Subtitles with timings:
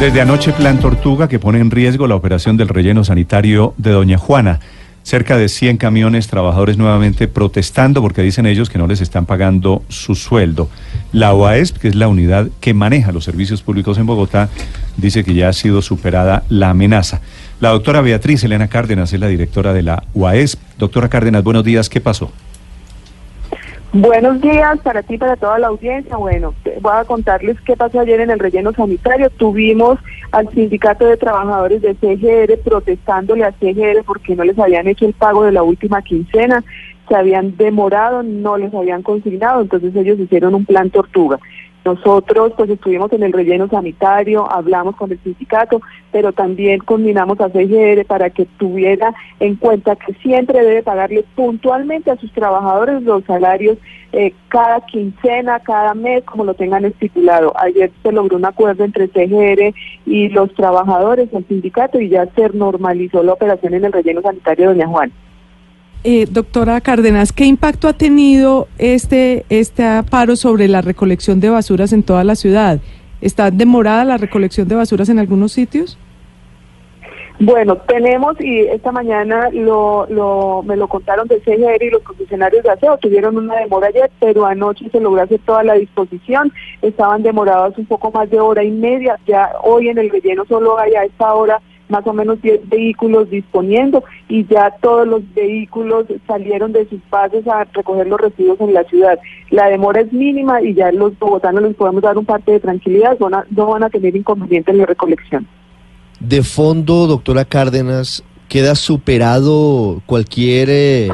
[0.00, 4.16] Desde anoche Plan Tortuga que pone en riesgo la operación del relleno sanitario de Doña
[4.16, 4.58] Juana.
[5.02, 9.82] Cerca de 100 camiones, trabajadores nuevamente protestando porque dicen ellos que no les están pagando
[9.88, 10.70] su sueldo.
[11.12, 14.48] La OAESP, que es la unidad que maneja los servicios públicos en Bogotá,
[14.96, 17.20] dice que ya ha sido superada la amenaza.
[17.60, 20.58] La doctora Beatriz Elena Cárdenas es la directora de la OAESP.
[20.78, 22.32] Doctora Cárdenas, buenos días, ¿qué pasó?
[23.92, 26.16] Buenos días para ti, para toda la audiencia.
[26.16, 29.30] Bueno, voy a contarles qué pasó ayer en el relleno sanitario.
[29.30, 29.98] Tuvimos
[30.30, 35.12] al sindicato de trabajadores de CGR protestándole a CGR porque no les habían hecho el
[35.12, 36.62] pago de la última quincena,
[37.08, 41.40] se habían demorado, no les habían consignado, entonces ellos hicieron un plan tortuga.
[41.84, 45.80] Nosotros pues estuvimos en el relleno sanitario, hablamos con el sindicato,
[46.12, 52.10] pero también combinamos a CGR para que tuviera en cuenta que siempre debe pagarle puntualmente
[52.10, 53.78] a sus trabajadores los salarios
[54.12, 57.52] eh, cada quincena, cada mes, como lo tengan estipulado.
[57.56, 59.72] Ayer se logró un acuerdo entre CGR
[60.04, 64.70] y los trabajadores, el sindicato, y ya se normalizó la operación en el relleno sanitario
[64.70, 65.12] Doña Juan.
[66.02, 71.92] Eh, doctora Cárdenas, ¿qué impacto ha tenido este, este paro sobre la recolección de basuras
[71.92, 72.80] en toda la ciudad?
[73.20, 75.98] ¿Está demorada la recolección de basuras en algunos sitios?
[77.38, 82.62] Bueno, tenemos y esta mañana lo, lo, me lo contaron de CGR y los concesionarios
[82.62, 86.50] de aseo tuvieron una demora ayer, pero anoche se logró hacer toda la disposición.
[86.80, 89.18] Estaban demorados un poco más de hora y media.
[89.26, 93.30] Ya hoy en el relleno solo hay a esta hora más o menos 10 vehículos
[93.30, 98.74] disponiendo y ya todos los vehículos salieron de sus bases a recoger los residuos en
[98.74, 99.18] la ciudad.
[99.50, 103.18] La demora es mínima y ya los bogotanos les podemos dar un parte de tranquilidad,
[103.18, 105.46] no van a tener inconvenientes en la recolección.
[106.20, 111.08] De fondo, doctora Cárdenas, ¿queda superado cualquier eh,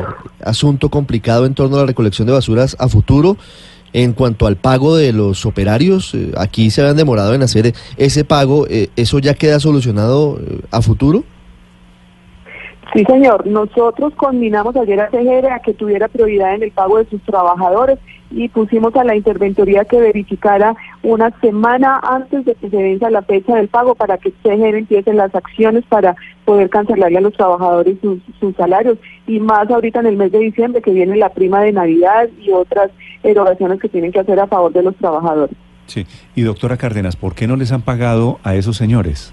[0.44, 3.36] asunto complicado en torno a la recolección de basuras a futuro?
[3.96, 8.24] En cuanto al pago de los operarios, eh, aquí se habían demorado en hacer ese
[8.24, 11.24] pago, eh, ¿eso ya queda solucionado eh, a futuro?
[12.92, 13.46] Sí, señor.
[13.46, 17.98] Nosotros combinamos ayer a CGR a que tuviera prioridad en el pago de sus trabajadores
[18.30, 23.22] y pusimos a la interventoría que verificara una semana antes de que se venza la
[23.22, 27.98] fecha del pago para que CGR empiece las acciones para poder cancelarle a los trabajadores
[28.00, 31.60] sus, sus salarios y más ahorita en el mes de diciembre que viene la prima
[31.62, 32.90] de Navidad y otras
[33.22, 35.56] erogaciones que tienen que hacer a favor de los trabajadores.
[35.86, 39.32] Sí, y doctora Cárdenas, ¿por qué no les han pagado a esos señores?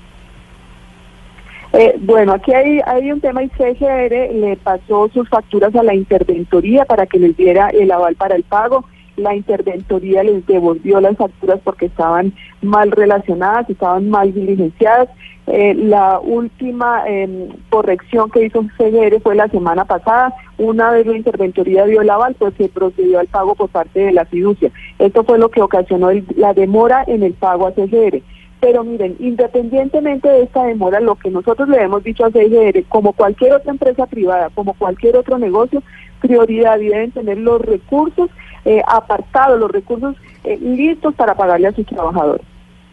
[1.73, 5.95] Eh, bueno, aquí hay, hay un tema y CGR le pasó sus facturas a la
[5.95, 8.85] interventoría para que les diera el aval para el pago
[9.15, 15.09] la interventoría les devolvió las facturas porque estaban mal relacionadas, estaban mal diligenciadas.
[15.45, 20.33] Eh, la última em, corrección que hizo CGR fue la semana pasada.
[20.57, 24.13] Una vez la interventoría dio el aval, pues se procedió al pago por parte de
[24.13, 24.71] la fiducia.
[24.99, 28.21] Esto fue lo que ocasionó la demora en el pago a CGR.
[28.63, 33.11] Pero miren, independientemente de esta demora, lo que nosotros le hemos dicho a CGR, como
[33.11, 35.83] cualquier otra empresa privada, como cualquier otro negocio,
[36.21, 38.29] prioridad y deben tener los recursos
[38.63, 40.15] eh, apartados, los recursos
[40.45, 42.45] eh, listos para pagarle a sus trabajadores.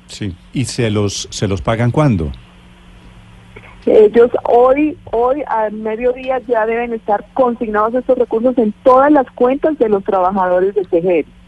[0.07, 2.33] Sí, ¿y se los, se los pagan cuándo?
[3.87, 9.79] Ellos hoy, hoy a mediodía ya deben estar consignados estos recursos en todas las cuentas
[9.79, 11.40] de los trabajadores de CGR.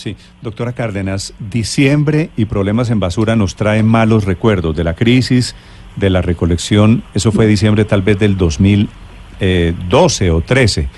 [0.00, 5.54] Sí, doctora Cárdenas, diciembre y problemas en basura nos traen malos recuerdos de la crisis,
[5.96, 10.88] de la recolección, eso fue diciembre tal vez del 2012 o 13.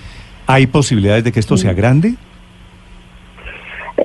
[0.47, 2.15] ¿Hay posibilidades de que esto sea grande?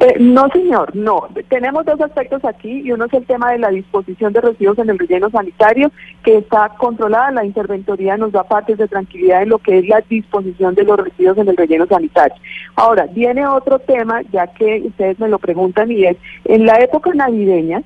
[0.08, 1.28] Eh, no, señor, no.
[1.50, 4.90] Tenemos dos aspectos aquí y uno es el tema de la disposición de residuos en
[4.90, 5.92] el relleno sanitario,
[6.24, 7.32] que está controlada.
[7.32, 10.98] La interventoría nos da partes de tranquilidad en lo que es la disposición de los
[10.98, 12.38] residuos en el relleno sanitario.
[12.78, 16.16] Ahora, viene otro tema, ya que ustedes me lo preguntan, y es,
[16.46, 17.82] en la época navideña,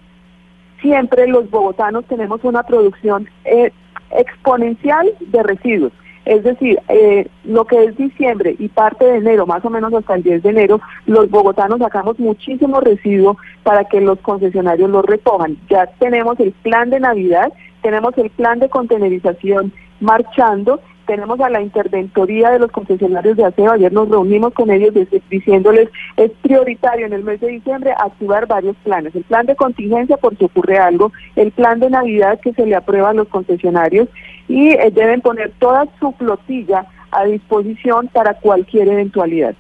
[0.80, 3.72] siempre los bogotanos tenemos una producción eh,
[4.12, 5.94] exponencial de residuos.
[6.26, 10.16] Es decir, eh, lo que es diciembre y parte de enero, más o menos hasta
[10.16, 15.58] el 10 de enero, los bogotanos sacamos muchísimo residuo para que los concesionarios lo recojan.
[15.70, 17.52] Ya tenemos el plan de Navidad,
[17.82, 20.80] tenemos el plan de contenerización marchando
[21.12, 23.74] tenemos a la interventoría de los concesionarios de aseo.
[23.74, 24.94] Ayer nos reunimos con ellos
[25.30, 29.14] diciéndoles es prioritario en el mes de diciembre activar varios planes.
[29.14, 32.76] El plan de contingencia por si ocurre algo, el plan de Navidad que se le
[32.76, 34.08] aprueba a los concesionarios
[34.48, 39.54] y eh, deben poner toda su flotilla a disposición para cualquier eventualidad.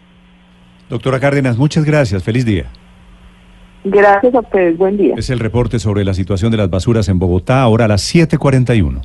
[0.88, 2.24] Doctora Cárdenas, muchas gracias.
[2.24, 2.68] Feliz día.
[3.84, 4.78] Gracias a ustedes.
[4.78, 5.16] Buen día.
[5.18, 9.02] Es el reporte sobre la situación de las basuras en Bogotá, ahora a las 7:41.